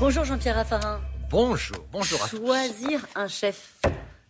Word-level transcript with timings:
Bonjour 0.00 0.24
Jean-Pierre 0.24 0.54
Raffarin. 0.54 1.00
Bonjour, 1.28 1.84
bonjour 1.90 2.22
à 2.22 2.28
tous. 2.28 2.36
Choisir 2.36 3.04
un 3.16 3.26
chef. 3.26 3.80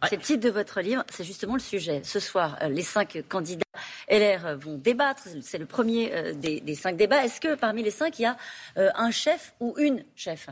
C'est 0.09 0.17
le 0.17 0.23
titre 0.23 0.43
de 0.43 0.49
votre 0.49 0.81
livre, 0.81 1.05
c'est 1.11 1.25
justement 1.25 1.53
le 1.53 1.61
sujet. 1.61 2.01
Ce 2.05 2.21
soir, 2.21 2.57
euh, 2.63 2.69
les 2.69 2.83
cinq 2.83 3.23
candidats 3.29 3.67
LR 4.11 4.57
vont 4.57 4.79
débattre. 4.79 5.25
C'est 5.43 5.59
le 5.59 5.67
premier 5.67 6.11
euh, 6.15 6.33
des, 6.33 6.75
cinq 6.75 6.97
débats. 6.97 7.23
Est-ce 7.23 7.39
que 7.39 7.55
parmi 7.55 7.83
les 7.83 7.91
cinq, 7.91 8.19
il 8.19 8.23
y 8.23 8.25
a 8.25 8.39
euh, 8.79 8.89
un 8.95 9.11
chef 9.11 9.53
ou 9.61 9.75
une 9.77 10.05
chef? 10.17 10.49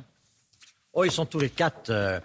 Oh, 0.93 1.03
ils 1.03 1.11
sont 1.11 1.25
tous 1.25 1.41
les 1.41 1.51
quatre, 1.51 2.21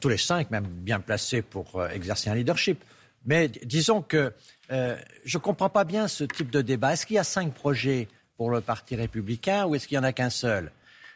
tous 0.00 0.08
les 0.08 0.18
cinq 0.18 0.50
même 0.50 0.66
bien 0.66 0.98
placés 0.98 1.42
pour 1.42 1.84
exercer 1.86 2.30
un 2.30 2.34
leadership. 2.34 2.82
Mais 3.26 3.48
disons 3.48 4.02
que 4.02 4.32
je 4.70 5.38
ne 5.38 5.42
comprends 5.42 5.68
pas 5.68 5.84
bien 5.84 6.06
ce 6.08 6.24
type 6.24 6.50
de 6.50 6.62
débat. 6.62 6.92
Est-ce 6.94 7.06
qu'il 7.06 7.16
y 7.16 7.20
a 7.20 7.24
cinq 7.24 7.52
projets 7.54 8.08
pour 8.36 8.50
le 8.50 8.60
Parti 8.60 8.94
républicain 8.94 9.66
ou 9.66 9.74
est-ce 9.74 9.88
qu'il 9.88 9.98
n'y 9.98 10.04
en 10.04 10.08
a 10.08 10.12
qu'un 10.12 10.30
seul? 10.30 10.70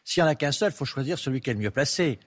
S'il 0.06 0.23
n'y 0.23 0.28
en 0.28 0.30
a 0.30 0.34
qu'un 0.37 0.52
seul, 0.52 0.70
il 0.73 0.74
faut 0.74 0.84
choisir 0.84 1.19
celui 1.19 1.41
qui 1.41 1.51
est 1.51 1.55
le 1.55 1.59
mieux 1.59 1.73
placé. 1.73 2.20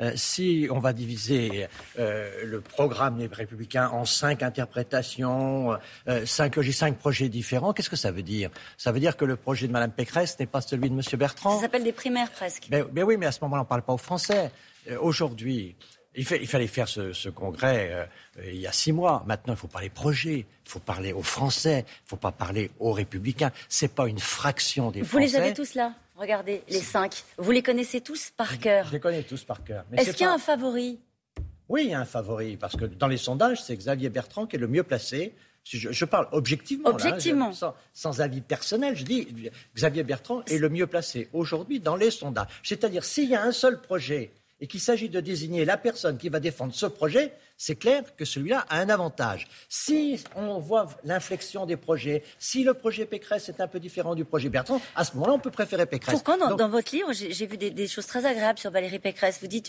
Euh, 0.00 0.12
si 0.14 0.66
on 0.70 0.78
va 0.78 0.94
diviser 0.94 1.66
euh, 1.98 2.44
le 2.44 2.60
programme 2.60 3.18
des 3.18 3.26
Républicains 3.26 3.88
en 3.88 4.06
cinq 4.06 4.42
interprétations, 4.42 5.76
euh, 6.08 6.24
cinq, 6.24 6.62
cinq 6.72 6.96
projets 6.96 7.28
différents, 7.28 7.74
qu'est-ce 7.74 7.90
que 7.90 7.96
ça 7.96 8.12
veut 8.12 8.22
dire? 8.22 8.48
Ça 8.78 8.92
veut 8.92 9.00
dire 9.00 9.16
que 9.16 9.26
le 9.26 9.36
projet 9.36 9.66
de 9.66 9.72
Mme 9.72 9.90
Pécresse 9.90 10.38
n'est 10.38 10.46
pas 10.46 10.62
celui 10.62 10.88
de 10.88 10.94
M. 10.94 11.02
Bertrand 11.18 11.56
Ça 11.56 11.62
s'appelle 11.62 11.84
des 11.84 11.92
primaires 11.92 12.30
presque. 12.30 12.68
Mais, 12.70 13.02
oui, 13.02 13.18
mais 13.18 13.26
à 13.26 13.32
ce 13.32 13.40
moment-là, 13.42 13.62
on 13.62 13.64
ne 13.64 13.68
parle 13.68 13.82
pas 13.82 13.92
aux 13.92 13.98
Français. 13.98 14.50
Aujourd'hui, 15.00 15.76
il, 16.14 16.24
fallait 16.24 16.66
faire 16.66 16.88
ce, 16.88 17.28
congrès 17.28 18.08
il 18.42 18.56
y 18.56 18.66
a 18.66 18.72
six 18.72 18.92
mois. 18.92 19.22
Maintenant, 19.26 19.52
il 19.52 19.58
faut 19.58 19.68
parler 19.68 19.90
projet, 19.90 20.46
il 20.64 20.70
faut 20.70 20.78
parler 20.78 21.12
aux 21.12 21.22
Français, 21.22 21.84
il 21.86 22.04
ne 22.04 22.08
faut 22.08 22.16
pas 22.16 22.32
parler 22.32 22.70
aux 22.78 22.92
Républicains. 22.92 23.50
Ce 23.68 23.84
n'est 23.84 23.90
pas 23.90 24.08
une 24.08 24.18
fraction 24.18 24.90
des 24.90 25.02
Vous 25.02 25.08
Français. 25.08 25.26
Vous 25.26 25.32
les 25.32 25.36
avez 25.36 25.52
tous 25.52 25.74
là? 25.74 25.92
Regardez, 26.18 26.64
les 26.68 26.80
cinq. 26.80 27.22
Vous 27.36 27.52
les 27.52 27.62
connaissez 27.62 28.00
tous 28.00 28.32
par 28.36 28.58
cœur 28.58 28.86
Je 28.86 28.92
les 28.92 28.98
connais 28.98 29.22
tous 29.22 29.44
par 29.44 29.62
cœur. 29.62 29.84
Est-ce 29.96 30.10
qu'il 30.10 30.22
y 30.22 30.28
a 30.28 30.32
un 30.32 30.38
favori? 30.38 30.98
Oui, 31.68 31.84
il 31.84 31.90
y 31.90 31.94
a 31.94 32.00
un 32.00 32.04
favori, 32.04 32.56
parce 32.56 32.74
que 32.74 32.86
dans 32.86 33.06
les 33.06 33.18
sondages, 33.18 33.62
c'est 33.62 33.76
Xavier 33.76 34.08
Bertrand 34.08 34.46
qui 34.46 34.56
est 34.56 34.58
le 34.58 34.66
mieux 34.66 34.82
placé. 34.82 35.34
Je, 35.64 36.04
parle 36.06 36.28
objectivement, 36.32 36.88
objectivement. 36.88 37.52
sans, 37.92 38.20
avis 38.20 38.40
personnel. 38.40 38.96
Je 38.96 39.04
dis 39.04 39.28
Xavier 39.76 40.02
Bertrand 40.02 40.42
est 40.46 40.58
le 40.58 40.68
mieux 40.70 40.86
placé 40.86 41.28
aujourd'hui 41.32 41.78
dans 41.78 41.94
les 41.94 42.10
sondages. 42.10 42.48
C'est-à-dire, 42.64 43.04
s'il 43.04 43.28
y 43.28 43.36
a 43.36 43.42
un 43.42 43.52
seul 43.52 43.80
projet 43.80 44.32
et 44.60 44.66
qu'il 44.66 44.80
s'agit 44.80 45.10
de 45.10 45.20
désigner 45.20 45.64
la 45.64 45.76
personne 45.76 46.16
qui 46.16 46.30
va 46.30 46.40
défendre 46.40 46.74
ce 46.74 46.86
projet, 46.86 47.32
c'est 47.58 47.74
clair 47.74 48.04
que 48.16 48.24
celui-là 48.24 48.64
a 48.70 48.78
un 48.78 48.88
avantage. 48.88 49.48
Si 49.68 50.22
on 50.36 50.60
voit 50.60 50.86
l'inflexion 51.04 51.66
des 51.66 51.76
projets, 51.76 52.22
si 52.38 52.62
le 52.62 52.72
projet 52.72 53.04
Pécresse 53.04 53.48
est 53.48 53.60
un 53.60 53.66
peu 53.66 53.80
différent 53.80 54.14
du 54.14 54.24
projet 54.24 54.48
Bertrand, 54.48 54.80
à 54.94 55.04
ce 55.04 55.14
moment-là, 55.14 55.32
on 55.34 55.38
peut 55.40 55.50
préférer 55.50 55.84
Pécresse. 55.84 56.14
Pourquoi 56.14 56.36
dans, 56.36 56.68
votre 56.68 56.94
livre, 56.94 57.12
j'ai 57.12 57.46
vu 57.46 57.56
des, 57.58 57.88
choses 57.88 58.06
très 58.06 58.24
agréables 58.24 58.58
sur 58.58 58.70
Valérie 58.70 59.00
Pécresse. 59.00 59.40
Vous 59.40 59.48
dites 59.48 59.66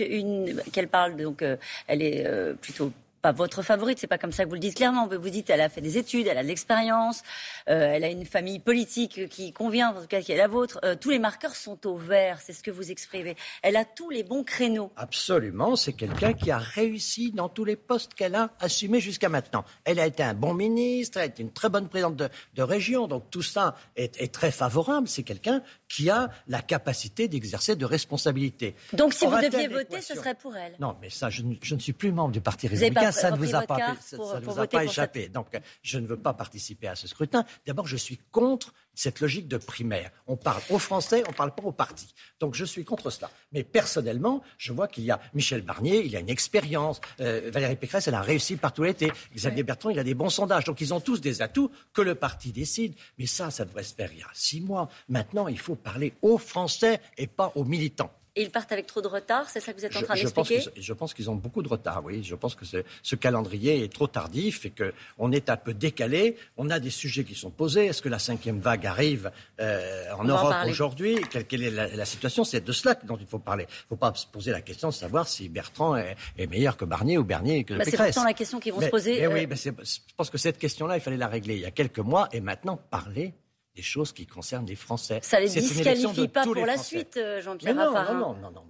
qu'elle 0.72 0.88
parle, 0.88 1.18
donc 1.18 1.42
euh, 1.42 1.58
elle 1.88 2.04
est 2.04 2.26
euh, 2.28 2.54
plutôt 2.54 2.92
pas 3.22 3.32
votre 3.32 3.62
favorite, 3.62 4.00
c'est 4.00 4.08
pas 4.08 4.18
comme 4.18 4.32
ça 4.32 4.44
que 4.44 4.50
vous 4.50 4.56
le 4.56 4.60
dites 4.60 4.76
clairement. 4.76 5.08
Vous 5.08 5.30
dites 5.30 5.50
elle 5.50 5.62
a 5.62 5.70
fait 5.70 5.82
des 5.82 5.98
études, 5.98 6.28
elle 6.28 6.38
a 6.38 6.44
de 6.44 6.48
l'expérience, 6.48 7.24
euh, 7.70 7.94
elle 7.94 8.04
a 8.04 8.10
une 8.10 8.26
famille 8.26 8.60
politique 8.60 9.28
qui 9.30 9.54
convient, 9.54 9.90
en 9.90 10.02
tout 10.02 10.08
cas 10.08 10.22
qui 10.22 10.32
est 10.32 10.38
la 10.38 10.48
vôtre. 10.48 10.80
Euh, 10.84 10.96
tous 11.00 11.10
les 11.10 11.20
marqueurs 11.20 11.56
sont 11.56 11.86
au 11.88 11.96
vert, 11.96 12.40
c'est 12.42 12.54
ce 12.54 12.64
que 12.64 12.72
vous 12.72 12.92
exprimez. 12.92 13.36
Elle 13.62 13.76
a 13.76 13.86
tous 13.86 14.10
les 14.10 14.24
bons 14.24 14.44
créneaux. 14.44 14.92
Absolument, 14.96 15.76
c'est 15.76 15.94
quelqu'un 15.94 16.34
qui 16.34 16.52
a 16.52 16.58
réussi 16.58 17.32
dans 17.32 17.50
tous 17.50 17.66
les 17.66 17.76
postes 17.76 18.14
qu'elle 18.14 18.36
a 18.36 18.52
assumés 18.60 19.00
jusqu'à 19.00 19.30
maintenant. 19.30 19.64
Elle 19.86 20.00
a 20.00 20.06
été 20.06 20.24
un 20.24 20.34
bon 20.34 20.54
ministre, 20.54 21.18
elle 21.18 21.24
a 21.24 21.28
été 21.28 21.44
une 21.44 21.52
très 21.52 21.70
bonne 21.70 21.88
présidente 21.88 22.16
de, 22.16 22.30
région, 22.62 23.08
donc 23.08 23.30
tout 23.32 23.42
ça 23.42 23.76
est, 23.96 24.22
est 24.22 24.34
très 24.34 24.52
favorable. 24.52 25.08
C'est 25.08 25.24
quelqu'un 25.24 25.64
qui 25.88 26.10
a 26.10 26.30
la 26.48 26.62
capacité 26.62 27.28
d'exercer 27.28 27.76
de 27.76 27.86
responsabilités. 27.86 28.76
Donc 28.94 29.14
si 29.14 29.26
vous 29.26 29.36
deviez 29.36 29.68
voter, 29.68 30.02
ce 30.02 30.16
serait 30.16 30.36
pour 30.36 30.56
elle? 30.56 30.74
Non, 30.80 30.96
mais 31.02 31.10
ça, 31.10 31.30
je, 31.30 31.44
ne 31.44 31.80
suis 31.80 31.94
plus 31.94 32.12
membre 32.12 32.32
du 32.32 32.42
Parti 32.42 32.68
républicain, 32.68 33.09
ça 33.12 33.32
ne 33.32 33.38
vous 33.38 33.56
a 33.56 33.62
pas, 33.62 33.96
vous 34.42 34.60
a 34.60 34.68
pas 34.68 34.84
échappé. 34.84 35.30
Donc 35.30 35.48
je 35.82 36.00
ne 36.00 36.08
veux 36.08 36.18
pas 36.18 36.34
participer 36.34 36.88
à 36.88 36.96
ce 36.96 37.08
scrutin. 37.08 37.46
D'abord, 37.66 37.88
je 37.88 37.98
suis 37.98 38.18
contre 38.32 38.74
cette 38.94 39.22
logique 39.22 39.48
de 39.48 39.58
primaire. 39.58 40.12
On 40.28 40.36
parle 40.36 40.62
aux 40.70 40.80
Français, 40.80 41.24
on 41.26 41.32
ne 41.32 41.36
parle 41.36 41.56
pas 41.56 41.64
aux 41.64 41.72
partis. 41.72 42.14
Donc 42.40 42.56
je 42.56 42.66
suis 42.66 42.84
contre 42.84 43.10
cela. 43.10 43.32
Mais 43.54 43.64
personnellement, 43.64 44.44
je 44.58 44.74
vois 44.74 44.88
qu'il 44.88 45.06
y 45.06 45.12
a 45.12 45.20
Michel 45.34 45.62
Barnier, 45.62 46.06
il 46.06 46.16
a 46.16 46.20
une 46.20 46.30
expérience. 46.30 47.00
Euh, 47.22 47.50
Valérie 47.54 47.78
Pécresse, 47.78 48.08
elle 48.08 48.16
a 48.16 48.22
réussi 48.22 48.58
partout 48.58 48.84
l'été. 48.84 49.12
Xavier 49.34 49.64
Bertrand, 49.64 49.90
il 49.90 50.00
a 50.00 50.04
des 50.04 50.16
bons 50.16 50.30
sondages. 50.30 50.66
Donc 50.66 50.82
ils 50.82 50.94
ont 50.94 51.00
tous 51.00 51.22
des 51.22 51.42
atouts 51.42 51.72
que 51.94 52.02
le 52.02 52.16
parti 52.16 52.52
décide. 52.52 52.94
Mais 53.18 53.26
ça, 53.26 53.52
ça 53.52 53.64
devrait 53.64 53.84
se 53.84 53.94
faire 53.94 54.12
il 54.12 54.20
y 54.20 54.24
a 54.24 54.28
six 54.34 54.60
mois. 54.60 54.90
Maintenant, 55.08 55.48
il 55.48 55.60
faut 55.60 55.76
parler 55.76 56.14
aux 56.22 56.38
Français 56.38 57.00
et 57.18 57.28
pas 57.28 57.52
aux 57.56 57.64
militants. 57.64 58.12
Et 58.36 58.44
ils 58.44 58.52
partent 58.52 58.72
avec 58.72 58.86
trop 58.86 59.02
de 59.02 59.08
retard, 59.08 59.50
c'est 59.50 59.60
ça 59.60 59.74
que 59.74 59.80
vous 59.80 59.86
êtes 59.86 59.96
en 59.96 60.02
train 60.02 60.16
d'expliquer 60.16 60.62
Je 60.78 60.94
pense 60.94 61.14
qu'ils 61.14 61.30
ont 61.30 61.36
beaucoup 61.36 61.62
de 61.62 61.68
retard, 61.68 62.04
oui. 62.06 62.24
Je 62.24 62.36
pense 62.36 62.56
que 62.56 62.66
ce 62.66 63.16
calendrier 63.16 63.84
est 63.84 63.92
trop 63.92 64.08
tardif 64.08 64.66
et 64.66 64.72
qu'on 64.72 65.32
est 65.32 65.50
un 65.50 65.58
peu 65.58 65.74
décalé. 65.74 66.38
On 66.58 66.70
a 66.70 66.80
des 66.80 66.90
sujets 66.90 67.24
qui 67.24 67.36
sont 67.36 67.50
posés. 67.50 67.88
Est-ce 67.88 68.02
que 68.02 68.10
la 68.10 68.20
cinquième 68.20 68.60
vague 68.60 68.86
arrive 68.86 69.32
euh, 69.60 70.12
en 70.18 70.24
Europe 70.24 70.56
aujourd'hui? 70.68 71.18
Quelle, 71.48 71.64
est 71.64 71.72
la, 71.72 72.06
situation? 72.06 72.44
C'est 72.44 72.64
de 72.64 72.72
cela 72.72 72.96
dont 73.04 73.18
il 73.18 73.26
faut 73.26 73.40
parler. 73.40 73.66
Il 73.68 73.84
ne 73.84 73.90
faut 73.90 73.96
pas 73.96 74.14
se 74.14 74.28
poser 74.28 74.52
la 74.52 74.62
question 74.62 74.90
de 74.90 74.94
savoir 74.94 75.28
si 75.28 75.50
Bertrand 75.50 75.96
est, 75.96 76.16
meilleur 76.50 76.78
que 76.78 76.86
Barnier 76.86 77.18
ou 77.18 77.24
Bernier 77.24 77.64
que 77.64 77.74
bah, 77.74 77.84
C'est 77.86 77.98
pourtant 77.98 78.24
la 78.24 78.34
question 78.34 78.60
qu'ils 78.60 78.74
vont 78.74 78.82
se 78.82 78.88
poser. 78.88 79.28
oui, 79.28 79.48
euh, 79.50 79.56
je 79.56 80.00
pense 80.16 80.30
que 80.30 80.38
cette 80.38 80.58
question-là, 80.58 80.98
il 80.98 81.02
fallait 81.02 81.18
la 81.18 81.28
régler 81.28 81.56
il 81.56 81.62
y 81.62 81.66
a 81.66 81.72
quelques 81.72 82.00
mois 82.00 82.30
et 82.32 82.42
maintenant 82.42 82.78
parler 82.78 83.34
des 83.76 83.82
choses 83.82 84.12
qui 84.12 84.26
concernent 84.26 84.66
les 84.66 84.76
Français. 84.76 85.20
Ça 85.22 85.40
ne 85.40 85.46
les 85.46 85.50
disqualifie 85.62 86.28
pas 86.28 86.44
pour 86.44 86.56
la 86.56 86.78
suite, 86.78 87.18
euh, 87.18 87.42
Jean-Pierre 87.42 87.76
non, 87.76 87.92
non, 87.92 88.34
non, 88.34 88.52
non, 88.52 88.66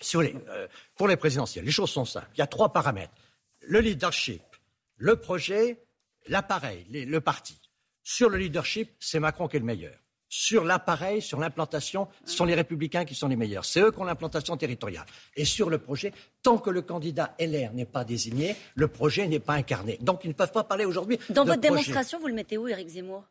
Sur 0.00 0.22
les, 0.22 0.34
euh, 0.48 0.68
pour 0.96 1.08
les 1.08 1.16
présidentielles, 1.16 1.64
les 1.64 1.70
choses 1.70 1.90
sont 1.90 2.04
simples. 2.04 2.28
Il 2.34 2.38
y 2.38 2.42
a 2.42 2.46
trois 2.46 2.72
paramètres. 2.72 3.14
Le 3.62 3.80
leadership, 3.80 4.42
le 4.96 5.16
projet, 5.16 5.82
l'appareil, 6.28 6.86
le 6.90 7.20
parti. 7.20 7.58
Sur 8.02 8.28
le 8.28 8.38
leadership, 8.38 8.90
c'est 9.00 9.18
Macron 9.18 9.48
qui 9.48 9.56
est 9.56 9.60
le 9.60 9.66
meilleur. 9.66 9.96
Sur 10.28 10.64
l'appareil, 10.64 11.22
sur 11.22 11.38
l'implantation, 11.38 12.08
ce 12.24 12.36
sont 12.36 12.44
les 12.44 12.54
républicains 12.54 13.04
qui 13.04 13.14
sont 13.14 13.28
les 13.28 13.36
meilleurs. 13.36 13.64
C'est 13.64 13.80
eux 13.80 13.92
qui 13.92 14.00
ont 14.00 14.04
l'implantation 14.04 14.56
territoriale. 14.56 15.06
Et 15.36 15.44
sur 15.44 15.70
le 15.70 15.78
projet, 15.78 16.12
tant 16.42 16.58
que 16.58 16.70
le 16.70 16.82
candidat 16.82 17.34
LR 17.38 17.72
n'est 17.72 17.86
pas 17.86 18.04
désigné, 18.04 18.56
le 18.74 18.88
projet 18.88 19.28
n'est 19.28 19.38
pas 19.38 19.54
incarné. 19.54 19.98
Donc 20.00 20.24
ils 20.24 20.28
ne 20.28 20.34
peuvent 20.34 20.52
pas 20.52 20.64
parler 20.64 20.84
aujourd'hui. 20.84 21.18
Dans 21.30 21.44
votre 21.44 21.60
démonstration, 21.60 22.18
vous 22.18 22.26
le 22.26 22.34
mettez 22.34 22.58
où, 22.58 22.66
Éric 22.66 22.88
Zemmour? 22.88 23.24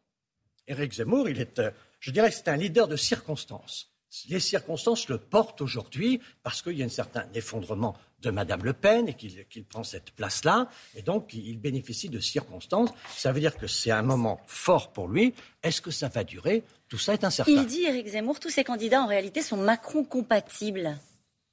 Éric 0.68 0.94
Zemmour, 0.94 1.30
il 1.30 1.40
est, 1.40 1.60
euh, 1.60 1.72
je 2.00 2.12
dirais 2.12 2.30
que 2.30 2.36
c'est 2.36 2.48
un 2.48 2.58
leader 2.58 2.88
de 2.88 2.96
circonstances. 2.96 3.92
Les 4.30 4.40
circonstances 4.40 5.10
le 5.10 5.18
portent 5.18 5.62
aujourd'hui 5.62 6.22
parce 6.42 6.62
qu'il 6.62 6.78
y 6.78 6.84
a 6.84 6.86
un 6.86 6.90
certain 6.90 7.26
effondrement 7.34 7.98
de 8.22 8.32
Mme 8.32 8.64
Le 8.64 8.74
Pen 8.74 9.10
et 9.10 9.14
qu'il 9.14 9.66
prend 9.66 9.84
cette 9.84 10.12
place-là. 10.12 10.70
Et 10.96 11.02
donc, 11.02 11.34
il 11.34 11.60
bénéficie 11.60 12.08
de 12.08 12.20
circonstances. 12.20 12.90
Ça 13.16 13.34
veut 13.34 13.42
dire 13.42 13.58
que 13.58 13.68
c'est 13.68 13.92
un 13.92 14.04
moment 14.04 14.40
fort 14.48 14.94
pour 14.94 15.10
lui. 15.10 15.34
Est-ce 15.64 15.82
que 15.82 15.92
ça 15.92 16.08
va 16.08 16.24
durer? 16.24 16.64
Tout 16.88 16.98
ça 16.98 17.14
est 17.14 17.26
incertain. 17.26 17.52
Il 17.52 17.66
dit, 17.66 17.84
Éric 17.84 18.08
Zemmour, 18.08 18.40
tous 18.40 18.50
ces 18.50 18.64
candidats, 18.64 19.02
en 19.02 19.08
réalité, 19.08 19.42
sont 19.42 19.58
Macron-compatibles. 19.58 20.98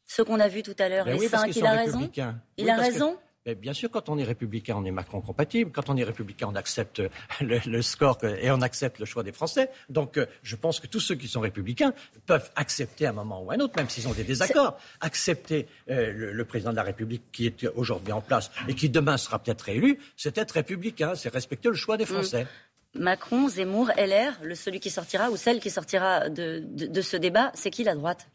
Ce 0.07 0.23
qu'on 0.23 0.39
a 0.39 0.49
vu 0.49 0.63
tout 0.63 0.77
à 0.79 0.89
l'heure, 0.89 1.05
ben 1.05 1.19
les 1.19 1.29
cinq, 1.29 1.57
il 1.57 1.67
a 1.67 1.73
raison? 1.73 2.11
Il 2.59 2.71
a 2.71 2.77
raison? 2.77 3.19
Bien 3.47 3.73
sûr, 3.73 3.91
quand 3.91 4.09
on 4.09 4.19
est 4.19 4.25
républicain, 4.25 4.77
on 4.77 4.85
est 4.85 4.91
Macron 4.91 5.21
compatible. 5.21 5.71
Quand 5.73 5.91
on 5.91 5.97
est 5.97 6.05
républicain, 6.05 6.49
on 6.51 6.55
accepte 6.55 7.03
le, 7.41 7.83
score 7.83 8.19
et 8.25 8.51
on 8.51 8.61
accepte 8.61 8.99
le 8.99 9.05
choix 9.05 9.23
des 9.23 9.33
Français. 9.33 9.71
Donc, 9.89 10.17
euh, 10.17 10.27
je 10.43 10.57
pense 10.57 10.81
que 10.81 10.87
tous 10.87 11.01
ceux 11.01 11.15
qui 11.15 11.29
sont 11.29 11.41
républicains 11.41 11.93
peuvent 12.27 12.51
accepter 12.55 13.07
à 13.07 13.11
un 13.11 13.15
moment 13.15 13.43
ou 13.43 13.51
à 13.51 13.55
un 13.55 13.61
autre, 13.61 13.75
même 13.77 13.89
s'ils 13.89 14.07
ont 14.07 14.13
des 14.13 14.25
désaccords, 14.25 14.79
accepter 15.01 15.67
euh, 15.91 16.33
le, 16.33 16.45
président 16.45 16.71
de 16.71 16.77
la 16.77 16.83
République 16.83 17.23
qui 17.33 17.47
est 17.47 17.67
aujourd'hui 17.75 18.13
en 18.13 18.21
place 18.21 18.51
et 18.69 18.75
qui 18.75 18.89
demain 18.89 19.17
sera 19.17 19.39
peut-être 19.39 19.63
réélu. 19.63 19.99
C'est 20.17 20.39
être 20.39 20.53
républicain, 20.53 21.15
c'est 21.15 21.33
respecter 21.33 21.69
le 21.69 21.75
choix 21.75 21.97
des 21.97 22.05
mm. 22.05 22.09
Français. 22.09 22.47
Macron, 22.95 23.49
Zemmour, 23.49 23.91
LR, 23.97 24.35
le 24.43 24.55
celui 24.55 24.79
qui 24.79 24.91
sortira 24.91 25.31
ou 25.31 25.37
celle 25.37 25.61
qui 25.61 25.71
sortira 25.71 26.29
de 26.29 27.01
ce 27.01 27.17
débat, 27.17 27.51
c'est 27.55 27.71
qui 27.71 27.85
la 27.85 27.95
droite? 27.95 28.29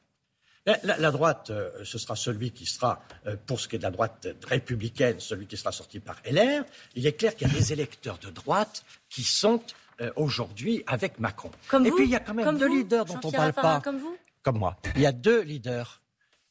La, 0.83 1.11
droite, 1.11 1.49
euh, 1.49 1.69
ce 1.83 1.97
sera 1.97 2.15
celui 2.15 2.51
qui 2.51 2.65
sera, 2.65 3.01
euh, 3.25 3.35
pour 3.45 3.59
ce 3.59 3.67
qui 3.67 3.77
est 3.77 3.79
de 3.79 3.83
la 3.83 3.91
droite 3.91 4.27
républicaine, 4.45 5.19
celui 5.19 5.47
qui 5.47 5.55
sera 5.55 5.71
sorti 5.71 5.99
par 5.99 6.17
LR. 6.25 6.63
Il 6.95 7.07
est 7.07 7.13
clair 7.13 7.35
qu'il 7.35 7.47
y 7.47 7.51
a 7.51 7.53
des 7.53 7.73
électeurs 7.73 8.17
de 8.17 8.29
droite 8.29 8.83
qui 9.09 9.23
sont 9.23 9.61
euh, 10.01 10.11
aujourd'hui 10.15 10.83
avec 10.85 11.19
Macron. 11.19 11.51
Et 11.85 11.91
puis 11.91 12.03
il 12.03 12.09
y 12.09 12.15
a 12.15 12.19
quand 12.19 12.33
même 12.33 12.57
deux 12.57 12.67
leaders 12.67 13.05
dont 13.05 13.19
on 13.23 13.27
ne 13.27 13.35
parle 13.35 13.53
pas. 13.53 13.81
Comme 13.81 13.97
vous 13.97 14.17
Comme 14.43 14.59
moi. 14.59 14.77
Il 14.95 15.01
y 15.01 15.05
a 15.05 15.11
deux 15.11 15.41
leaders 15.41 16.01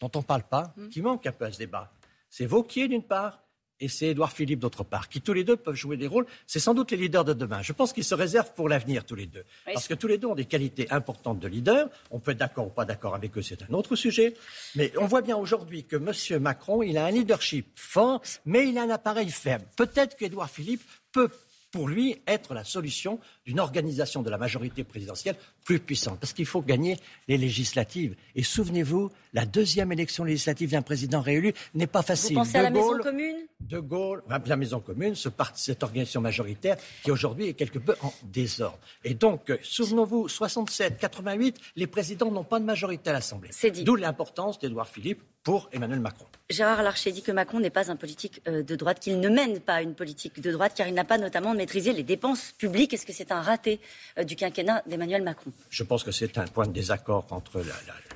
dont 0.01 0.11
on 0.15 0.19
ne 0.19 0.25
parle 0.25 0.43
pas, 0.45 0.73
hmm. 0.77 0.89
qui 0.89 1.03
manquent 1.03 1.27
un 1.27 1.33
peu 1.33 1.45
à 1.45 1.53
ce 1.53 1.59
débat. 1.59 1.93
C'est 2.31 2.47
Vauquier 2.47 2.89
d'une 2.89 3.03
part 3.03 3.41
et 3.81 3.89
c'est 3.89 4.07
Édouard 4.07 4.33
Philippe 4.33 4.61
d'autre 4.61 4.85
part, 4.85 5.09
qui 5.09 5.21
tous 5.21 5.33
les 5.33 5.45
deux 5.45 5.57
peuvent 5.57 5.75
jouer 5.75 5.97
des 5.97 6.07
rôles. 6.07 6.27
C'est 6.47 6.61
sans 6.61 6.75
doute 6.75 6.91
les 6.93 6.97
leaders 6.97 7.25
de 7.25 7.33
demain. 7.33 7.63
Je 7.63 7.73
pense 7.73 7.93
qu'ils 7.93 8.05
se 8.05 8.15
réservent 8.15 8.55
pour 8.55 8.69
l'avenir 8.69 9.05
tous 9.05 9.15
les 9.15 9.27
deux. 9.27 9.45
Parce 9.67 9.87
que 9.89 9.95
tous 9.95 10.07
les 10.07 10.19
deux 10.19 10.29
ont 10.29 10.35
des 10.35 10.47
qualités 10.47 10.91
importantes 10.91 11.39
de 11.39 11.49
leader. 11.49 11.89
On 12.11 12.19
peut 12.19 12.31
être 12.31 12.39
d'accord 12.39 12.67
ou 12.67 12.71
pas 12.71 12.85
d'accord 12.85 13.15
avec 13.15 13.37
eux, 13.37 13.43
c'est 13.43 13.63
un 13.63 13.75
autre 13.75 13.97
sujet. 13.97 14.35
Mais 14.75 14.93
on 14.99 15.07
voit 15.07 15.23
bien 15.23 15.37
aujourd'hui 15.37 15.85
que 15.85 15.97
M. 15.97 16.43
Macron, 16.43 16.83
il 16.83 16.97
a 16.97 17.07
un 17.07 17.11
leadership 17.11 17.67
fort, 17.75 18.23
mais 18.45 18.69
il 18.69 18.79
a 18.79 18.83
un 18.83 18.91
appareil 18.91 19.31
faible. 19.31 19.65
Peut-être 19.77 20.17
qu'Édouard 20.17 20.51
Philippe 20.51 20.83
peut 21.13 21.31
pour 21.71 21.89
lui 21.89 22.23
être 22.27 22.55
la 22.55 22.65
solution 22.65 23.21
d'une 23.47 23.61
organisation 23.61 24.23
de 24.23 24.31
la 24.31 24.39
majorité 24.39 24.85
présidentielle 24.85 25.37
plus 25.65 25.79
puissante. 25.79 26.19
Parce 26.21 26.33
qu'il 26.33 26.47
faut 26.47 26.63
gagner 26.63 26.99
les 27.29 27.39
législatives. 27.39 28.17
Et 28.35 28.43
souvenez-vous, 28.43 29.11
la 29.33 29.47
deuxième 29.47 29.93
élection 29.93 30.25
législative 30.25 30.73
d'un 30.73 30.83
président 30.83 31.21
réélu 31.21 31.55
n'est 31.75 31.87
pas 31.87 32.03
facile. 32.03 32.37
Vous 32.37 32.43
pensez 32.43 32.59
à 32.59 32.63
la 32.63 32.71
maison 32.71 32.99
commune? 32.99 33.37
De 33.61 33.79
Gaulle, 33.79 34.23
la 34.29 34.57
maison 34.57 34.81
commune, 34.81 35.15
ce 35.15 35.29
cette 35.55 35.83
organisation 35.83 36.21
majoritaire 36.21 36.77
qui 37.03 37.11
aujourd'hui 37.11 37.49
est 37.49 37.55
quelque 37.55 37.79
peu 37.79 37.95
en 38.03 38.13
désordre. 38.25 38.79
Et 39.05 39.15
donc, 39.15 39.51
euh, 39.51 39.59
souvenons-vous, 39.63 40.29
67, 40.29 40.99
88, 40.99 41.59
les 41.77 41.87
présidents 41.87 42.31
n'ont 42.31 42.45
pas 42.45 42.59
de 42.59 42.65
majorité 42.65 43.11
à 43.11 43.13
l'Assemblée. 43.15 43.49
C'est 43.53 43.71
dit. 43.71 43.85
D'où 43.85 43.97
l'importance 43.97 44.59
d'Édouard 44.59 44.89
Philippe 44.89 45.23
pour 45.47 45.69
Emmanuel 45.71 46.01
Macron. 46.01 46.27
Gérard 46.51 46.83
Larcher 46.83 47.13
dit 47.13 47.23
que 47.23 47.31
Macron 47.31 47.61
n'est 47.61 47.71
pas 47.71 47.89
un 47.89 47.95
politique 47.95 48.43
euh, 48.49 48.65
de 48.65 48.75
droite, 48.75 48.99
qu'il 48.99 49.21
ne 49.21 49.29
mène 49.29 49.61
pas 49.61 49.81
une 49.81 49.95
politique 49.95 50.41
de 50.41 50.51
droite, 50.51 50.73
car 50.75 50.89
il 50.89 50.95
n'a 50.95 51.05
pas 51.05 51.19
notamment 51.19 51.55
maîtrisé 51.55 51.93
les 51.93 52.03
dépenses 52.03 52.51
publiques. 52.59 52.93
Est-ce 52.93 53.07
que 53.07 53.13
c'est 53.13 53.31
un 53.31 53.36
raté 53.41 53.81
euh, 54.19 54.25
du 54.25 54.37
quinquennat 54.37 54.83
d'Emmanuel 54.87 55.23
Macron 55.23 55.51
Je 55.71 55.83
pense 55.83 56.05
que 56.05 56.11
c'est 56.11 56.39
un 56.39 56.47
point 56.47 56.67
de 56.67 56.73
désaccord 56.73 57.27
entre 57.31 57.63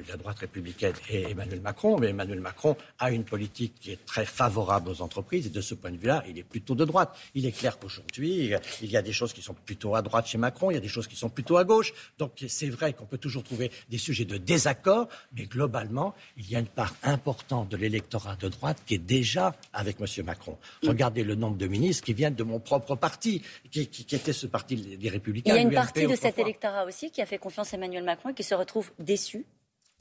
la, 0.09 0.17
droite 0.17 0.39
républicaine 0.41 0.95
et 1.09 1.31
Emmanuel 1.31 1.61
Macron, 1.61 1.99
mais 1.99 2.09
Emmanuel 2.09 2.41
Macron 2.41 2.77
a 2.99 3.11
une 3.11 3.25
politique 3.25 3.75
qui 3.81 3.93
est 3.93 4.05
très 4.07 4.25
favorable 4.25 4.89
aux 4.89 5.03
entreprises, 5.03 5.47
et 5.47 5.51
de 5.51 5.61
ce 5.61 5.75
point 5.75 5.91
de 5.91 5.97
vue-là, 5.97 6.25
il 6.29 6.39
est 6.39 6.43
plutôt 6.43 6.75
de 6.75 6.85
droite. 6.85 7.17
Il 7.35 7.47
est 7.47 7.53
clair 7.53 7.79
qu'aujourd'hui, 7.79 8.53
il 8.83 8.91
y 8.91 8.97
a 8.97 9.03
des 9.03 9.13
choses 9.13 9.33
qui 9.33 9.43
sont 9.43 9.55
plutôt 9.55 9.95
à 9.95 10.03
droite 10.03 10.27
chez 10.27 10.39
Macron, 10.39 10.71
il 10.71 10.75
y 10.75 10.79
a 10.79 10.81
des 10.81 10.89
choses 10.89 11.07
qui 11.07 11.17
sont 11.17 11.29
plutôt 11.29 11.57
à 11.57 11.65
gauche. 11.65 11.93
Donc 12.19 12.33
c'est 12.49 12.69
vrai 12.69 12.93
qu'on 12.93 13.07
peut 13.07 13.19
toujours 13.19 13.43
trouver 13.43 13.71
des 13.89 13.99
sujets 13.99 14.25
de 14.25 14.37
désaccord, 14.37 15.09
mais 15.37 15.45
globalement, 15.45 16.15
il 16.37 16.51
y 16.51 16.57
a 16.57 16.59
une 16.59 16.67
part 16.67 16.95
importante 17.03 17.69
de 17.69 17.77
l'électorat 17.77 18.37
de 18.37 18.49
droite 18.49 18.83
qui 18.87 18.95
est 18.95 18.99
déjà 18.99 19.55
avec 19.73 19.97
M. 20.01 20.07
Macron. 20.25 20.59
Regardez 20.83 21.25
le 21.25 21.35
nombre 21.35 21.57
de 21.57 21.67
ministres 21.67 22.05
qui 22.05 22.15
viennent 22.15 22.35
de 22.35 22.43
mon 22.43 22.61
propre 22.61 22.97
parti, 22.97 23.43
qui, 23.71 23.81
était 23.81 24.33
ce 24.33 24.47
parti 24.47 24.77
des 24.77 25.10
Républicains. 25.11 25.53
Il 25.53 25.57
y 25.57 25.59
a 25.59 25.63
une 25.63 25.73
partie 25.73 26.07
de 26.07 26.17
cet 26.17 26.39
électorat 26.39 26.85
aussi 26.85 27.11
qui 27.11 27.23
a 27.23 27.27
fait 27.27 27.39
confiance 27.39 27.73
à 27.75 27.77
Emmanuel 27.77 28.05
Macron 28.05 28.31
et 28.31 28.35
qui 28.35 28.43
se 28.43 28.55
retrouve 28.55 28.91
déçu 28.99 29.45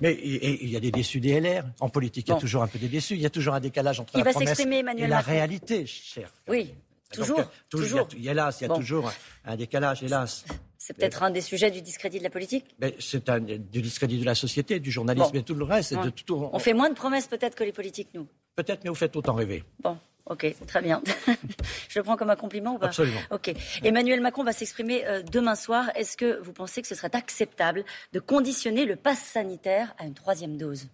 mais 0.01 0.17
il 0.23 0.69
y 0.69 0.77
a 0.77 0.79
des 0.79 0.91
déçus 0.91 1.19
des 1.19 1.39
LR. 1.39 1.63
En 1.79 1.89
politique, 1.89 2.27
il 2.27 2.31
y 2.31 2.33
a 2.33 2.39
toujours 2.39 2.63
un 2.63 2.67
peu 2.67 2.79
des 2.79 2.87
déçus. 2.87 3.15
Il 3.15 3.21
y 3.21 3.25
a 3.25 3.29
toujours 3.29 3.53
un 3.53 3.59
décalage 3.59 3.99
entre 3.99 4.17
la 4.17 4.23
promesse 4.23 4.59
et 4.59 5.07
la 5.07 5.19
réalité, 5.19 5.85
cher. 5.85 6.31
Oui, 6.47 6.73
toujours. 7.11 7.43
toujours. 7.69 8.07
Il 8.13 8.23
y 8.23 8.29
a, 8.29 8.31
hélas, 8.31 8.61
il 8.61 8.67
y 8.69 8.71
a 8.71 8.75
toujours 8.75 9.11
un 9.43 9.55
décalage, 9.57 10.03
hélas. 10.03 10.45
C'est 10.77 10.95
peut-être 10.95 11.23
un 11.23 11.31
des 11.31 11.41
sujets 11.41 11.69
du 11.71 11.81
discrédit 11.81 12.19
de 12.19 12.23
la 12.23 12.29
politique 12.29 12.65
C'est 12.99 13.27
un 13.27 13.39
du 13.41 13.81
discrédit 13.81 14.19
de 14.19 14.25
la 14.25 14.35
société, 14.35 14.79
du 14.79 14.91
journalisme 14.91 15.35
et 15.35 15.43
tout 15.43 15.55
le 15.55 15.65
reste. 15.65 15.93
De 15.93 16.09
tout, 16.09 16.49
on... 16.53 16.59
fait 16.59 16.73
moins 16.73 16.89
de 16.89 16.95
promesses 16.95 17.27
peut-être 17.27 17.55
que 17.55 17.65
les 17.65 17.73
politiques, 17.73 18.09
nous. 18.13 18.27
Peut-être, 18.55 18.83
mais 18.83 18.89
vous 18.89 18.95
faites 18.95 19.15
autant 19.15 19.33
rêver. 19.33 19.63
Bon. 19.83 19.97
Ok, 20.29 20.55
très 20.67 20.81
bien. 20.81 21.01
Je 21.89 21.99
le 21.99 22.03
prends 22.03 22.15
comme 22.15 22.29
un 22.29 22.35
compliment 22.35 22.75
ou 22.75 22.77
pas 22.77 22.87
Absolument. 22.87 23.19
Ok. 23.31 23.51
Emmanuel 23.83 24.21
Macron 24.21 24.43
va 24.43 24.53
s'exprimer 24.53 25.05
euh, 25.07 25.23
demain 25.23 25.55
soir. 25.55 25.89
Est-ce 25.95 26.15
que 26.15 26.39
vous 26.41 26.53
pensez 26.53 26.83
que 26.83 26.87
ce 26.87 26.93
serait 26.93 27.15
acceptable 27.15 27.83
de 28.13 28.19
conditionner 28.19 28.85
le 28.85 28.95
pass 28.95 29.19
sanitaire 29.19 29.95
à 29.97 30.05
une 30.05 30.13
troisième 30.13 30.55
dose? 30.55 30.87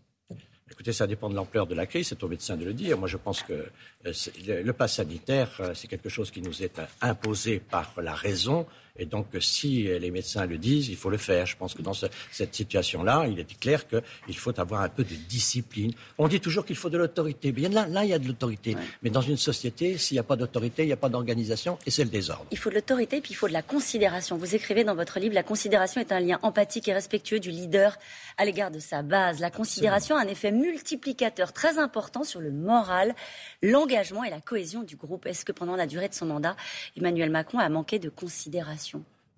Écoutez, 0.71 0.93
ça 0.93 1.05
dépend 1.05 1.29
de 1.29 1.35
l'ampleur 1.35 1.67
de 1.67 1.75
la 1.75 1.85
crise, 1.85 2.07
c'est 2.07 2.23
au 2.23 2.27
médecin 2.27 2.55
de 2.55 2.65
le 2.65 2.73
dire. 2.73 2.97
Moi, 2.97 3.07
je 3.07 3.17
pense 3.17 3.43
que 3.43 3.53
euh, 3.53 4.13
le, 4.47 4.63
le 4.63 4.73
pass 4.73 4.95
sanitaire, 4.95 5.51
euh, 5.59 5.73
c'est 5.73 5.87
quelque 5.87 6.09
chose 6.09 6.31
qui 6.31 6.41
nous 6.41 6.63
est 6.63 6.81
imposé 7.01 7.59
par 7.59 7.93
la 8.01 8.15
raison, 8.15 8.65
et 8.97 9.05
donc, 9.05 9.27
si 9.41 9.83
les 9.83 10.11
médecins 10.11 10.45
le 10.45 10.57
disent, 10.57 10.87
il 10.87 10.95
faut 10.95 11.09
le 11.09 11.17
faire. 11.17 11.45
Je 11.45 11.57
pense 11.57 11.73
que 11.73 11.81
dans 11.81 11.93
cette 11.93 12.55
situation-là, 12.55 13.25
il 13.27 13.39
est 13.39 13.59
clair 13.59 13.85
qu'il 13.87 14.37
faut 14.37 14.57
avoir 14.59 14.81
un 14.81 14.89
peu 14.89 15.03
de 15.03 15.15
discipline. 15.15 15.91
On 16.17 16.27
dit 16.27 16.39
toujours 16.39 16.65
qu'il 16.65 16.77
faut 16.77 16.89
de 16.89 16.97
l'autorité. 16.97 17.51
Bien 17.51 17.69
là, 17.69 17.87
là, 17.87 18.05
il 18.05 18.09
y 18.09 18.13
a 18.13 18.19
de 18.19 18.27
l'autorité. 18.27 18.77
Mais 19.03 19.09
dans 19.09 19.21
une 19.21 19.37
société, 19.37 19.97
s'il 19.97 20.15
n'y 20.15 20.19
a 20.19 20.23
pas 20.23 20.37
d'autorité, 20.37 20.83
il 20.83 20.87
n'y 20.87 20.93
a 20.93 20.97
pas 20.97 21.09
d'organisation 21.09 21.77
et 21.85 21.91
c'est 21.91 22.03
le 22.05 22.09
désordre. 22.09 22.45
Il 22.51 22.57
faut 22.57 22.69
de 22.69 22.75
l'autorité, 22.75 23.19
puis 23.19 23.31
il 23.31 23.35
faut 23.35 23.47
de 23.47 23.53
la 23.53 23.61
considération. 23.61 24.37
Vous 24.37 24.55
écrivez 24.55 24.83
dans 24.83 24.95
votre 24.95 25.19
livre, 25.19 25.35
la 25.35 25.43
considération 25.43 25.99
est 25.99 26.11
un 26.11 26.21
lien 26.21 26.39
empathique 26.41 26.87
et 26.87 26.93
respectueux 26.93 27.39
du 27.39 27.51
leader 27.51 27.97
à 28.37 28.45
l'égard 28.45 28.71
de 28.71 28.79
sa 28.79 29.01
base. 29.01 29.39
La 29.39 29.51
considération 29.51 30.15
a 30.15 30.21
un 30.21 30.27
effet 30.27 30.51
multiplicateur 30.51 31.51
très 31.51 31.79
important 31.79 32.23
sur 32.23 32.39
le 32.39 32.51
moral, 32.51 33.13
l'engagement 33.61 34.23
et 34.23 34.29
la 34.29 34.39
cohésion 34.39 34.83
du 34.83 34.95
groupe. 34.95 35.25
Est-ce 35.25 35.43
que 35.43 35.51
pendant 35.51 35.75
la 35.75 35.87
durée 35.87 36.07
de 36.07 36.13
son 36.13 36.27
mandat, 36.27 36.55
Emmanuel 36.95 37.29
Macron 37.29 37.59
a 37.59 37.67
manqué 37.67 37.99
de 37.99 38.09
considération? 38.09 38.84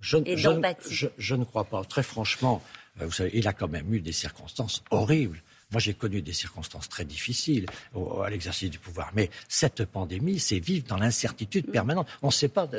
Je, 0.01 1.07
je, 1.17 1.35
ne 1.35 1.43
crois 1.43 1.63
pas. 1.63 1.83
Très 1.83 2.03
franchement, 2.03 2.61
euh, 3.01 3.05
vous 3.05 3.11
savez, 3.11 3.31
il 3.33 3.47
a 3.47 3.53
quand 3.53 3.67
même 3.67 3.91
eu 3.93 3.99
des 3.99 4.11
circonstances 4.11 4.83
horribles. 4.91 5.41
Moi, 5.71 5.81
j'ai 5.81 5.93
connu 5.93 6.21
des 6.21 6.31
circonstances 6.31 6.87
très 6.87 7.03
difficiles 7.03 7.65
à 8.23 8.29
l'exercice 8.29 8.69
du 8.69 8.79
pouvoir. 8.79 9.11
Mais 9.13 9.29
cette 9.49 9.83
pandémie, 9.83 10.39
c'est 10.39 10.59
vivre 10.59 10.85
dans 10.87 10.95
l'incertitude 10.95 11.69
permanente. 11.69 12.07
On 12.21 12.27
ne 12.27 12.31
sait 12.31 12.47
pas 12.47 12.69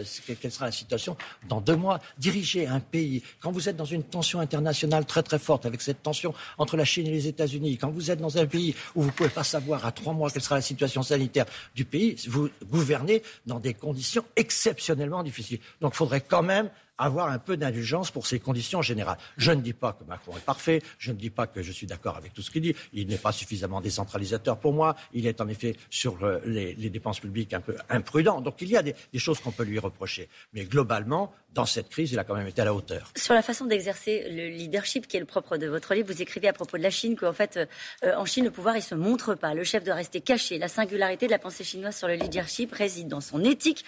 quelle 0.41 0.51
sera 0.51 0.65
la 0.65 0.73
situation 0.73 1.15
dans 1.51 1.61
deux 1.61 1.77
mois. 1.77 2.01
Diriger 2.17 2.67
un 2.67 2.81
pays, 2.81 3.23
quand 3.41 3.53
vous 3.53 3.69
êtes 3.69 3.77
dans 3.77 3.85
une 3.85 4.03
tension 4.03 4.41
internationale 4.41 5.05
très 5.05 5.23
très 5.23 5.39
forte, 5.39 5.67
avec 5.67 5.83
cette 5.83 6.03
tension 6.03 6.33
entre 6.57 6.79
la 6.79 6.87
Chine 6.87 7.07
et 7.07 7.11
les 7.11 7.27
États-Unis, 7.27 7.77
quand 7.77 7.91
vous 7.91 8.11
êtes 8.11 8.21
dans 8.21 8.39
un 8.39 8.47
pays 8.47 8.75
où 8.95 9.03
vous 9.03 9.09
ne 9.09 9.13
pouvez 9.13 9.29
pas 9.29 9.45
savoir 9.45 9.85
à 9.85 9.93
trois 9.93 10.15
mois 10.15 10.31
quelle 10.31 10.43
sera 10.43 10.55
la 10.55 10.63
situation 10.63 11.03
sanitaire 11.03 11.45
du 11.75 11.85
pays, 11.85 12.17
vous 12.27 12.49
gouvernez 12.65 13.23
dans 13.45 13.61
des 13.61 13.75
conditions 13.75 14.25
exceptionnellement 14.35 15.23
difficiles. 15.23 15.61
Donc, 15.83 15.93
il 15.93 15.97
faudrait 15.97 16.23
quand 16.23 16.43
même 16.43 16.71
avoir 16.99 17.31
un 17.31 17.39
peu 17.39 17.57
d'indulgence 17.57 18.11
pour 18.11 18.27
ces 18.27 18.41
conditions 18.41 18.83
générales. 18.83 19.19
Je 19.37 19.53
ne 19.53 19.61
dis 19.61 19.73
pas 19.73 19.93
que 19.93 20.05
Macron 20.05 20.37
est 20.37 20.45
parfait, 20.45 20.83
je 20.99 21.13
ne 21.13 21.17
dis 21.17 21.31
pas 21.31 21.47
que 21.47 21.63
je 21.63 21.73
suis 21.73 21.87
d'accord 21.87 22.17
avec 22.17 22.35
tout 22.35 22.43
ce 22.43 22.51
qu'il 22.51 22.63
dit, 22.63 22.75
il 22.93 23.07
n'est 23.07 23.17
pas 23.17 23.33
suffisamment 23.33 23.81
décentralisateur 23.81 24.59
pour 24.59 24.73
moi, 24.73 24.97
il 25.13 25.27
est 25.27 25.41
en 25.41 25.49
effet 25.49 25.77
sur 25.91 26.19
les, 26.45 26.75
dépenses 26.75 27.21
publiques 27.21 27.53
un 27.53 27.61
peu 27.61 27.77
imprudent, 27.89 28.41
donc 28.41 28.61
il 28.61 28.69
y 28.69 28.77
a 28.77 28.83
des, 28.83 28.95
choses 29.17 29.41
qu'on 29.41 29.53
peut 29.53 29.65
lui 29.65 29.79
reprocher. 29.79 30.29
Mais 30.53 30.65
globalement, 30.65 31.33
dans 31.53 31.67
cette 31.67 31.89
crise, 31.89 32.13
il 32.13 32.19
a 32.19 32.25
quand 32.25 32.35
même 32.35 32.47
été 32.47 32.63
à 32.63 32.65
la 32.65 32.75
hauteur. 32.75 33.13
Sur 33.17 33.35
la 33.35 33.43
façon 33.43 33.67
d'exercer 33.67 34.29
le 34.31 34.49
leadership 34.49 35.07
qui 35.07 35.17
est 35.17 35.21
le 35.21 35.27
propre 35.27 35.57
de 35.57 35.67
votre 35.67 35.95
livre, 35.95 36.13
vous 36.13 36.23
écrivez 36.23 36.49
à 36.49 36.53
propos 36.53 36.79
de 36.79 36.83
la 36.83 36.91
Chine 36.91 37.17
qu'en 37.17 37.33
fait, 37.33 37.59
euh, 38.05 38.15
en 38.17 38.25
Chine, 38.25 38.45
le 38.45 38.51
pouvoir, 38.51 38.77
il 38.77 38.83
se 38.83 38.95
montre 38.95 39.35
pas. 39.35 39.55
Le 39.55 39.65
chef 39.65 39.85
doit 39.85 39.95
rester 39.95 40.21
caché. 40.21 40.59
La 40.59 40.69
singularité 40.69 41.27
de 41.27 41.31
la 41.33 41.39
pensée 41.39 41.65
chinoise 41.65 41.97
sur 41.97 42.09
le 42.09 42.15
leadership 42.15 42.73
réside 42.73 43.09
dans 43.09 43.21
son 43.21 43.45
éthique, 43.45 43.85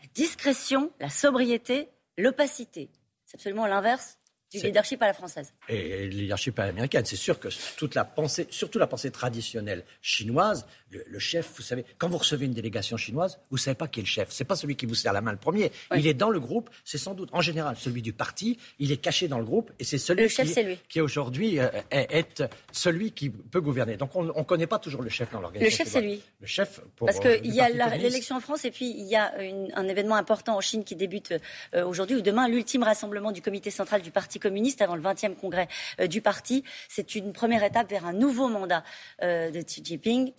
la 0.00 0.08
discrétion, 0.14 0.90
la 1.00 1.10
sobriété 1.10 1.88
l'opacité. 2.20 2.90
C'est 3.26 3.36
absolument 3.36 3.66
l'inverse 3.66 4.18
du 4.52 4.58
leadership 4.58 5.00
à 5.02 5.06
la 5.06 5.14
française. 5.14 5.52
Et 5.68 6.06
le 6.06 6.10
leadership 6.10 6.58
à 6.58 6.66
l'américaine. 6.66 7.04
C'est 7.04 7.16
sûr 7.16 7.38
que 7.38 7.48
toute 7.76 7.94
la 7.94 8.04
pensée, 8.04 8.46
surtout 8.50 8.78
la 8.78 8.86
pensée 8.86 9.10
traditionnelle 9.10 9.84
chinoise, 10.02 10.66
le, 10.90 11.18
chef, 11.18 11.52
vous 11.56 11.62
savez, 11.62 11.84
quand 11.98 12.08
vous 12.08 12.18
recevez 12.18 12.46
une 12.46 12.52
délégation 12.52 12.96
chinoise, 12.96 13.38
vous 13.50 13.56
ne 13.56 13.60
savez 13.60 13.74
pas 13.74 13.86
qui 13.86 14.00
est 14.00 14.02
le 14.02 14.08
chef. 14.08 14.28
C'est 14.30 14.44
pas 14.44 14.56
celui 14.56 14.76
qui 14.76 14.86
vous 14.86 14.94
serre 14.94 15.12
la 15.12 15.20
main 15.20 15.32
le 15.32 15.38
premier. 15.38 15.70
Il 15.94 16.06
est 16.06 16.14
dans 16.14 16.30
le 16.30 16.40
groupe. 16.40 16.70
C'est 16.84 16.98
sans 16.98 17.14
doute, 17.14 17.28
en 17.32 17.40
général, 17.40 17.76
celui 17.76 18.02
du 18.02 18.12
parti. 18.12 18.58
Il 18.78 18.90
est 18.90 18.96
caché 18.96 19.28
dans 19.28 19.38
le 19.38 19.44
groupe 19.44 19.70
et 19.78 19.84
c'est 19.84 19.98
celui 19.98 20.28
qui, 20.28 20.78
qui 20.88 21.00
aujourd'hui 21.00 21.58
euh, 21.58 21.68
est, 21.90 22.42
celui 22.72 23.12
qui 23.12 23.30
peut 23.30 23.60
gouverner. 23.60 23.96
Donc 23.96 24.16
on 24.16 24.24
ne 24.24 24.42
connaît 24.42 24.66
pas 24.66 24.78
toujours 24.78 25.02
le 25.02 25.10
chef 25.10 25.30
dans 25.32 25.40
l'organisation. 25.40 25.84
Le 25.84 25.90
chef, 25.90 25.92
c'est 25.92 26.00
lui. 26.00 26.22
Le 26.40 26.46
chef. 26.46 26.80
Pour, 26.96 27.06
Parce 27.06 27.20
qu'il 27.20 27.30
euh, 27.30 27.38
y 27.44 27.60
a 27.60 27.68
l'élection 27.96 28.36
en 28.36 28.40
France 28.40 28.64
et 28.64 28.70
puis 28.70 28.90
il 28.90 29.06
y 29.06 29.16
a 29.16 29.32
un 29.74 29.88
événement 29.88 30.16
important 30.16 30.56
en 30.56 30.60
Chine 30.60 30.84
qui 30.84 30.96
débute 30.96 31.34
euh, 31.74 31.84
aujourd'hui 31.84 32.16
ou 32.16 32.20
demain, 32.20 32.48
l'ultime 32.48 32.82
rassemblement 32.82 33.32
du 33.32 33.42
comité 33.42 33.70
central 33.70 34.02
du 34.02 34.10
Parti 34.10 34.38
communiste 34.40 34.82
avant 34.82 34.96
le 34.96 35.02
20e 35.02 35.36
congrès 35.36 35.68
du 36.08 36.20
parti. 36.20 36.64
C'est 36.88 37.14
une 37.14 37.32
première 37.32 37.62
étape 37.62 37.88
vers 37.90 38.06
un 38.06 38.12
nouveau 38.12 38.48
mandat 38.48 38.82
de 39.20 39.62
Xi 39.62 39.84
Jinping 39.84 40.32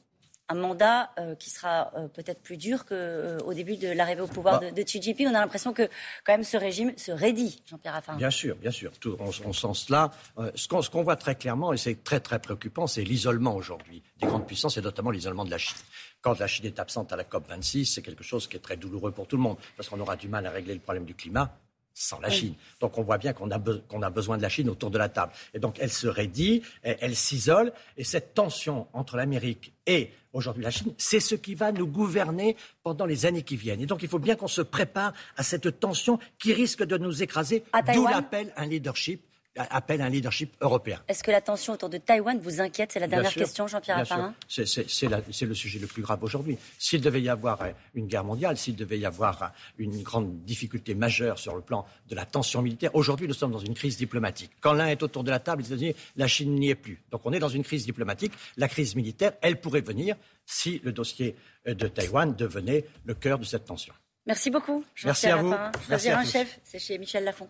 un 0.51 0.55
mandat 0.55 1.12
euh, 1.17 1.36
qui 1.36 1.50
sera 1.50 1.91
euh, 1.96 2.08
peut-être 2.08 2.41
plus 2.41 2.58
dur 2.58 2.86
qu'au 2.86 2.93
euh, 2.93 3.53
début 3.53 3.77
de 3.77 3.88
l'arrivée 3.88 4.22
au 4.22 4.27
pouvoir 4.27 4.60
bah. 4.60 4.72
de, 4.72 4.84
Xi 4.84 5.01
Jinping. 5.01 5.27
On 5.27 5.36
a 5.36 5.39
l'impression 5.39 5.74
que 5.74 5.88
quand 6.25 6.34
même 6.34 6.43
ce 6.43 6.58
régime 6.58 6.93
se 6.98 7.12
raidit, 7.12 7.63
Jean-Pierre 7.65 7.93
Raffarin. 7.93 8.17
Bien 8.17 8.29
sûr, 8.29 8.55
bien 8.58 8.72
sûr. 8.72 8.91
Tout, 9.00 9.17
en, 9.20 9.53
sens 9.53 9.89
là, 9.89 10.12
ce 10.55 10.67
qu'on 10.67 11.03
voit 11.03 11.15
très 11.15 11.36
clairement, 11.36 11.74
et 11.74 11.77
c'est 11.77 12.03
très 12.03 12.20
très 12.20 12.39
préoccupant, 12.39 12.88
c'est 12.88 13.03
l'isolement 13.03 13.55
aujourd'hui 13.55 14.03
des 14.20 14.27
grandes 14.27 14.46
puissances 14.46 14.77
et 14.77 14.81
notamment 14.81 15.12
l'isolement 15.12 15.46
de 15.46 15.51
la 15.51 15.58
Chine. 15.58 15.77
Quand 16.22 16.38
la 16.39 16.48
Chine 16.48 16.65
est 16.65 16.79
absente 16.79 17.12
à 17.13 17.15
la 17.15 17.24
COP 17.24 17.48
26, 17.48 17.86
c'est 17.86 18.01
quelque 18.01 18.24
chose 18.24 18.48
qui 18.48 18.58
est 18.58 18.60
très 18.60 18.77
douloureux 18.77 19.12
pour 19.12 19.27
tout 19.27 19.38
le 19.38 19.43
monde, 19.43 19.58
parce 19.77 19.89
qu'on 19.89 20.00
aura 20.00 20.15
du 20.15 20.27
mal 20.27 20.46
à 20.46 20.51
régler 20.51 20.74
le 20.74 20.79
problème 20.79 21.05
du 21.05 21.15
climat 21.15 21.58
sans 21.94 22.20
la 22.20 22.30
Chine. 22.30 22.56
Donc 22.80 22.98
on 22.98 23.04
voit 23.04 23.18
bien 23.18 23.34
qu'on 23.34 23.52
a, 23.52 23.56
a, 23.56 24.10
besoin 24.10 24.38
de 24.38 24.42
la 24.42 24.50
Chine 24.50 24.70
autour 24.70 24.92
de 24.92 24.98
la 24.98 25.10
table. 25.10 25.34
Et 25.54 25.60
donc 25.60 25.78
elle 25.80 25.92
se 25.92 26.08
raidit, 26.08 26.64
elle, 26.84 27.16
s'isole, 27.16 27.74
et 27.98 28.04
cette 28.04 28.34
tension 28.34 28.88
entre 28.94 29.18
l'Amérique 29.18 29.74
et 29.86 30.12
aujourd'hui 30.34 30.64
la 30.64 30.72
Chine, 30.72 30.94
c'est 30.98 31.20
ce 31.20 31.36
qui 31.36 31.56
va 31.56 31.72
nous 31.72 31.88
gouverner 31.88 32.56
pendant 32.84 33.06
les 33.06 33.26
années 33.26 33.44
qui 33.44 33.58
viennent. 33.58 33.82
Et 33.82 33.86
donc 33.86 34.04
il 34.04 34.10
faut 34.10 34.20
bien 34.20 34.36
qu'on 34.36 34.48
se 34.48 34.62
prépare 34.62 35.14
à 35.38 35.44
cette 35.44 35.80
tension 35.80 36.20
qui 36.40 36.54
risque 36.54 36.84
de 36.84 36.98
nous 36.98 37.24
écraser, 37.24 37.64
d'où 37.94 38.08
l'appel 38.08 38.54
un 38.56 38.66
leadership 38.66 39.24
appelle 39.58 40.01
un 40.01 40.10
leadership 40.10 40.55
européen. 40.62 41.01
Est-ce 41.08 41.24
que 41.24 41.31
la 41.31 41.41
tension 41.41 41.74
autour 41.74 41.89
de 41.89 41.98
Taïwan 41.98 42.39
vous 42.39 42.62
inquiète? 42.62 42.91
C'est 42.93 43.00
la 43.00 43.08
dernière 43.08 43.34
question, 43.34 43.67
Jean-Pierre 43.67 43.98
Raffarin. 43.98 44.34
C'est 44.48 45.46
le 45.46 45.53
sujet 45.53 45.79
le 45.79 45.88
plus 45.88 46.01
grave 46.01 46.24
aujourd'hui. 46.24 46.58
S'il 46.79 47.01
devait 47.01 47.22
y 47.22 47.29
avoir 47.29 47.62
euh, 47.62 47.72
une 47.93 48.08
guerre 48.08 48.24
mondiale, 48.24 48.58
s'il 48.58 48.75
devait 48.75 49.00
y 49.00 49.05
avoir 49.05 49.43
euh, 49.43 49.48
une 49.77 50.01
grande 50.03 50.43
difficulté 50.43 50.96
majeure 50.96 51.38
sur 51.38 51.55
le 51.55 51.62
plan 51.62 51.86
de 52.08 52.15
la 52.15 52.25
tension 52.25 52.62
militaire, 52.62 52.91
aujourd'hui 52.93 53.27
nous 53.27 53.34
sommes 53.34 53.51
dans 53.51 53.60
une 53.60 53.74
crise 53.74 53.98
diplomatique. 53.98 54.51
Quand 54.62 54.74
l'un 54.74 54.88
est 54.88 55.03
autour 55.03 55.24
de 55.24 55.31
la 55.31 55.39
table, 55.39 55.63
les 55.63 55.67
États-Unis, 55.74 55.96
la 56.15 56.27
Chine 56.27 56.55
n'y 56.55 56.70
est 56.70 56.75
plus. 56.75 57.03
Donc 57.12 57.22
on 57.25 57.34
est 57.34 57.39
dans 57.39 57.50
une 57.50 57.63
crise 57.63 57.86
diplomatique. 57.86 58.34
La 58.58 58.67
crise 58.67 58.96
militaire, 58.96 59.34
elle 59.41 59.60
pourrait 59.60 59.81
venir 59.81 60.15
si 60.46 60.79
le 60.84 60.91
dossier 60.91 61.36
euh, 61.67 61.74
de 61.74 61.88
Taïwan 61.88 62.36
devenait 62.36 62.86
le 63.05 63.13
cœur 63.13 63.39
de 63.39 63.46
cette 63.46 63.65
tension. 63.65 63.93
Merci 64.25 64.51
beaucoup. 64.51 64.84
Merci 65.03 65.27
à 65.27 65.38
vous. 65.38 65.53
Choisir 65.88 66.17
un 66.17 66.25
chef, 66.25 66.60
c'est 66.63 66.79
chez 66.79 66.98
Michel 66.98 67.24
Lafon. 67.24 67.48